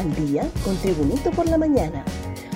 [0.00, 2.02] Al día con Tribunito por la mañana.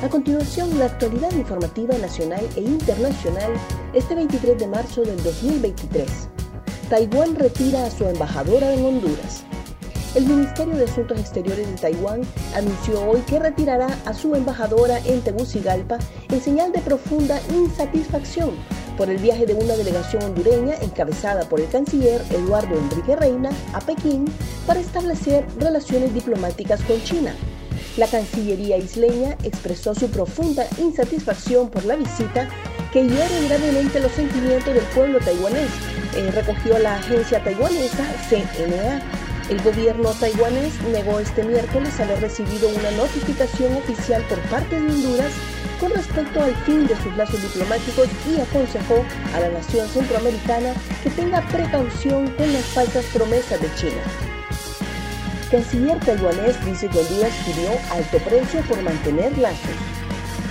[0.03, 3.53] A continuación, la actualidad informativa nacional e internacional
[3.93, 6.09] este 23 de marzo del 2023.
[6.89, 9.45] Taiwán retira a su embajadora en Honduras.
[10.15, 12.23] El Ministerio de Asuntos Exteriores de Taiwán
[12.55, 15.99] anunció hoy que retirará a su embajadora en Tegucigalpa
[16.31, 18.53] en señal de profunda insatisfacción
[18.97, 23.81] por el viaje de una delegación hondureña encabezada por el canciller Eduardo Enrique Reina a
[23.81, 24.25] Pekín
[24.67, 27.35] para establecer relaciones diplomáticas con China.
[27.97, 32.49] La Cancillería isleña expresó su profunda insatisfacción por la visita
[32.93, 35.71] que hiere gravemente los sentimientos del pueblo taiwanés,
[36.17, 39.24] eh, recogió la agencia taiwanesa CNA.
[39.51, 45.33] El gobierno taiwanés negó este miércoles haber recibido una notificación oficial por parte de Honduras
[45.79, 51.11] con respecto al fin de sus lazos diplomáticos y aconsejó a la nación centroamericana que
[51.11, 54.03] tenga precaución con las falsas promesas de China.
[55.51, 59.77] Canciller taiwanés dice que Honduras pidió alto precio por mantener lazos.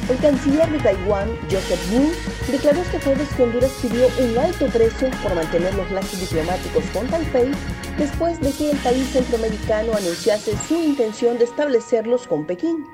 [0.10, 2.12] El canciller de Taiwán, Joseph Wu,
[2.52, 7.08] declaró este jueves que Honduras pidió un alto precio por mantener los lazos diplomáticos con
[7.08, 7.52] Taipei
[7.98, 12.86] después de que el país centroamericano anunciase su intención de establecerlos con Pekín.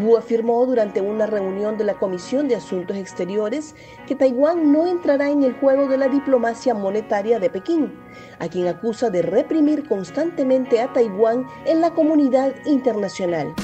[0.00, 3.74] Wu afirmó durante una reunión de la Comisión de Asuntos Exteriores
[4.06, 7.98] que Taiwán no entrará en el juego de la diplomacia monetaria de Pekín,
[8.38, 13.54] a quien acusa de reprimir constantemente a Taiwán en la comunidad internacional.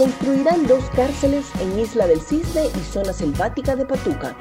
[0.00, 4.34] Construirán dos cárceles en Isla del Cisne y zona selvática de Patuca.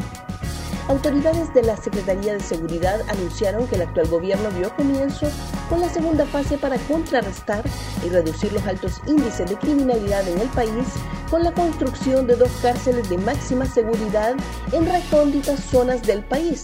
[0.88, 5.28] Autoridades de la Secretaría de Seguridad anunciaron que el actual gobierno dio comienzo
[5.68, 7.66] con la segunda fase para contrarrestar
[8.06, 10.88] y reducir los altos índices de criminalidad en el país
[11.30, 14.38] con la construcción de dos cárceles de máxima seguridad
[14.72, 16.64] en recónditas zonas del país,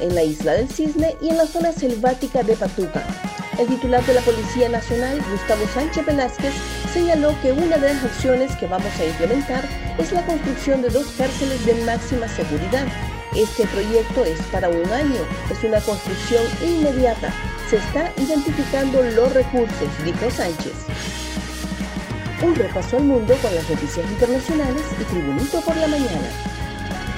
[0.00, 3.06] en la isla del Cisne y en la zona selvática de Patuca.
[3.58, 6.52] El titular de la Policía Nacional, Gustavo Sánchez Velázquez,
[6.92, 9.64] señaló que una de las acciones que vamos a implementar
[9.98, 12.86] es la construcción de dos cárceles de máxima seguridad
[13.34, 15.20] este proyecto es para un año,
[15.50, 17.32] es una construcción inmediata.
[17.68, 20.72] Se está identificando los recursos, dijo Sánchez.
[22.42, 26.30] Un repaso al mundo con las noticias internacionales y Tribunito por la mañana.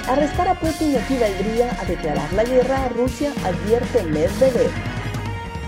[0.07, 4.86] Arrestar a Putin equivaldría a declarar la guerra a Rusia, advierte Medvedev.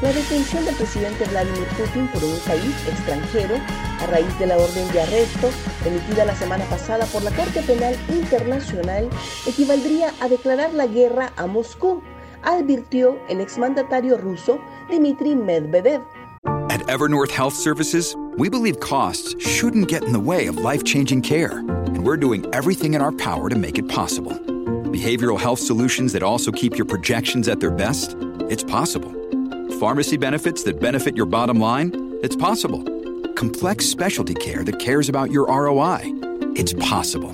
[0.01, 3.55] La detención del presidente Vladimir Putin por un país extranjero
[3.99, 5.49] a raíz de la orden de arresto
[5.85, 9.09] emitida la semana pasada por la Corte Penal Internacional
[9.45, 12.01] equivaldría a declarar la guerra a Moscú,
[12.43, 16.01] advirtió el exmandatario ruso Dmitry Medvedev.
[16.69, 21.59] At Evernorth Health Services, we believe costs shouldn't get in the way of life-changing care,
[21.59, 24.31] and we're doing everything in our power to make it possible.
[24.93, 28.15] Behavioral health solutions that also keep your projections at their best?
[28.49, 29.13] It's possible.
[29.79, 32.17] Pharmacy benefits that benefit your bottom line?
[32.21, 32.83] It's possible.
[33.35, 35.99] Complex specialty care that cares about your ROI?
[36.57, 37.31] It's possible.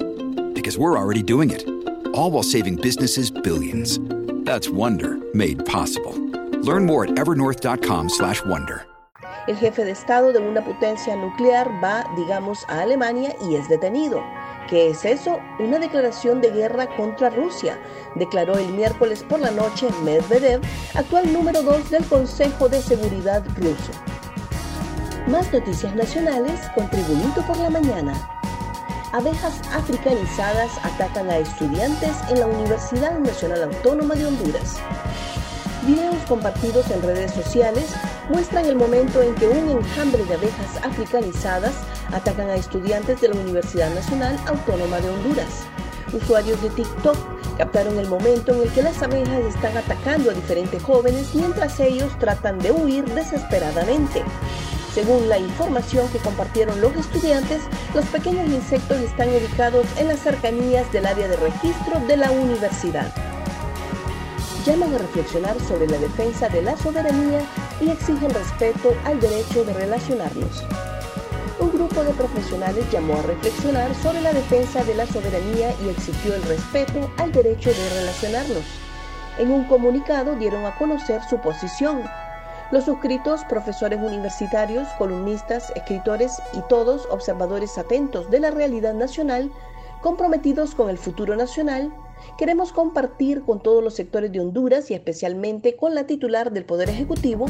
[0.53, 1.67] Because we're already doing it.
[2.13, 3.97] All while saving businesses billions.
[4.45, 6.13] That's Wonder made possible.
[6.61, 8.85] Learn more at evernorth.com/wonder.
[9.47, 14.21] El jefe de Estado de una potencia nuclear va, digamos, a Alemania y es detenido.
[14.69, 15.39] ¿Qué es eso?
[15.59, 17.79] Una declaración de guerra contra Rusia,
[18.15, 20.59] declaró el miércoles por la noche Medvedev,
[20.95, 23.91] actual número 2 del Consejo de Seguridad ruso.
[25.27, 28.13] Más noticias nacionales con Tribunito por la mañana.
[29.13, 34.77] Abejas africanizadas atacan a estudiantes en la Universidad Nacional Autónoma de Honduras.
[35.85, 37.93] Videos compartidos en redes sociales
[38.29, 41.75] muestran el momento en que un enjambre de abejas africanizadas
[42.11, 45.63] atacan a estudiantes de la Universidad Nacional Autónoma de Honduras.
[46.13, 47.17] Usuarios de TikTok
[47.57, 52.17] captaron el momento en el que las abejas están atacando a diferentes jóvenes mientras ellos
[52.19, 54.23] tratan de huir desesperadamente.
[54.93, 57.61] Según la información que compartieron los estudiantes,
[57.93, 63.13] los pequeños insectos están ubicados en las cercanías del área de registro de la universidad
[64.65, 67.41] llaman a reflexionar sobre la defensa de la soberanía
[67.79, 70.63] y exigen respeto al derecho de relacionarnos.
[71.65, 76.35] Un grupo de profesionales llamó a reflexionar sobre la defensa de la soberanía y exigió
[76.35, 78.63] el respeto al derecho de relacionarnos.
[79.39, 82.03] En un comunicado dieron a conocer su posición.
[82.71, 89.51] Los suscritos, profesores universitarios, columnistas, escritores y todos observadores atentos de la realidad nacional,
[90.01, 91.91] comprometidos con el futuro nacional,
[92.37, 96.89] queremos compartir con todos los sectores de Honduras y especialmente con la titular del Poder
[96.89, 97.45] Ejecutivo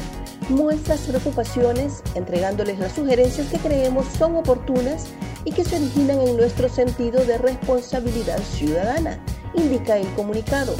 [0.50, 5.08] nuestras preocupaciones, entregándoles las sugerencias que creemos son oportunas
[5.44, 9.24] y que se originan en nuestro sentido de responsabilidad ciudadana,
[9.54, 10.76] indica el comunicado.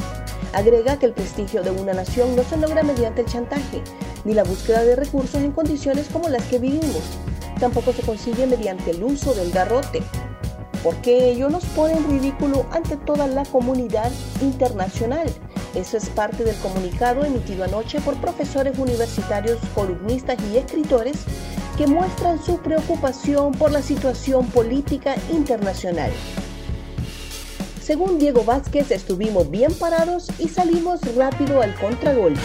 [0.54, 3.82] Agrega que el prestigio de una nación no se logra mediante el chantaje,
[4.24, 7.04] ni la búsqueda de recursos en condiciones como las que vivimos.
[7.60, 10.02] Tampoco se consigue mediante el uso del garrote,
[10.86, 15.28] porque ello nos pone en ridículo ante toda la comunidad internacional.
[15.74, 21.24] Eso es parte del comunicado emitido anoche por profesores universitarios, columnistas y escritores
[21.76, 26.12] que muestran su preocupación por la situación política internacional.
[27.82, 32.40] Según Diego Vázquez, estuvimos bien parados y salimos rápido al contragolpe.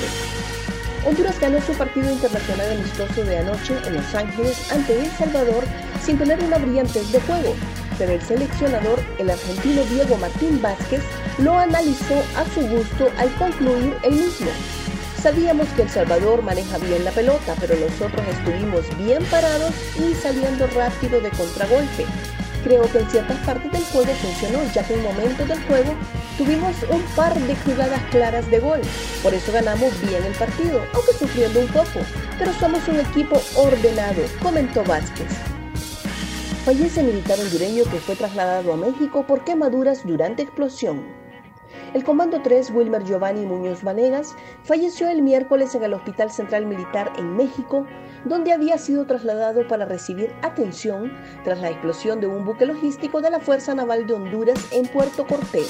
[1.07, 5.65] Honduras ganó su partido internacional amistoso de anoche en Los Ángeles ante El Salvador
[6.03, 7.55] sin tener una brillantez de juego,
[8.01, 11.03] pero el seleccionador, el argentino Diego Martín Vázquez,
[11.37, 14.49] lo analizó a su gusto al concluir el mismo.
[15.23, 20.67] Sabíamos que El Salvador maneja bien la pelota, pero nosotros estuvimos bien parados y saliendo
[20.69, 22.07] rápido de contragolpe.
[22.65, 25.95] Creo que en ciertas partes del juego funcionó, ya que en momentos del juego
[26.39, 28.81] tuvimos un par de jugadas claras de gol.
[29.23, 32.01] Por eso ganamos bien el partido, aunque sufriendo un poco.
[32.39, 35.50] Pero somos un equipo ordenado, comentó Vázquez.
[36.71, 41.05] Fallece militar hondureño que fue trasladado a México por quemaduras durante explosión.
[41.95, 47.13] El Comando 3 Wilmer Giovanni Muñoz Vanegas falleció el miércoles en el Hospital Central Militar
[47.19, 47.89] en México,
[48.25, 51.13] donde había sido trasladado para recibir atención
[51.43, 55.27] tras la explosión de un buque logístico de la Fuerza Naval de Honduras en Puerto
[55.27, 55.69] Cortés.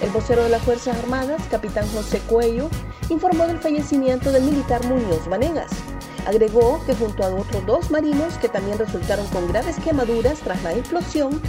[0.00, 2.68] El vocero de las Fuerzas Armadas, capitán José Cuello,
[3.10, 5.70] informó del fallecimiento del militar Muñoz Vanegas.
[6.26, 10.72] Agregó que junto a otros dos marinos que también resultaron con graves quemaduras tras la
[10.72, 11.40] explosión,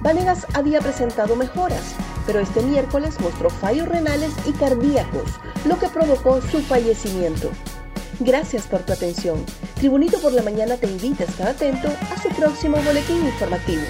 [0.00, 1.94] Vanegas había presentado mejoras,
[2.26, 5.30] pero este miércoles mostró fallos renales y cardíacos,
[5.64, 7.50] lo que provocó su fallecimiento.
[8.20, 9.44] Gracias por tu atención.
[9.74, 13.82] Tribunito por la Mañana te invita a estar atento a su próximo boletín informativo.